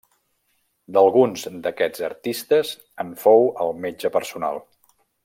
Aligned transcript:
D'alguns 0.95 1.43
d'aquests 1.67 2.03
artistes, 2.09 2.71
en 3.05 3.13
fou 3.25 3.47
el 3.67 3.77
metge 3.85 4.13
personal. 4.17 4.65